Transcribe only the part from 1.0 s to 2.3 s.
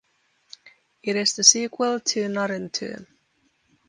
It is the sequel to